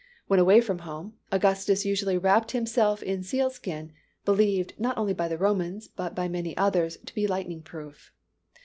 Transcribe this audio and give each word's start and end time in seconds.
When 0.25 0.39
away 0.39 0.61
from 0.61 0.79
home, 0.79 1.13
Augustus 1.31 1.85
usually 1.85 2.17
wrapped 2.17 2.53
himself 2.53 3.03
in 3.03 3.21
sealskin, 3.21 3.93
believed, 4.25 4.73
not 4.79 4.97
only 4.97 5.13
by 5.13 5.27
the 5.27 5.37
Romans, 5.37 5.87
but 5.89 6.15
by 6.15 6.27
many 6.27 6.57
others, 6.57 6.97
to 7.05 7.13
be 7.13 7.27
lightning 7.27 7.61
proof. 7.61 8.11